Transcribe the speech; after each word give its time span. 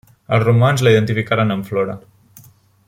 Els 0.37 0.45
romans 0.45 0.83
la 0.87 0.93
identificaren 0.95 1.57
amb 1.57 1.69
Flora. 1.73 1.99